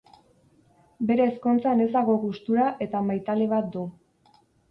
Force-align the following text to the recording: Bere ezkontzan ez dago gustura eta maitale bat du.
Bere 1.09 1.27
ezkontzan 1.31 1.83
ez 1.85 1.87
dago 1.97 2.15
gustura 2.25 2.71
eta 2.87 3.03
maitale 3.11 3.51
bat 3.55 3.69
du. 3.79 3.87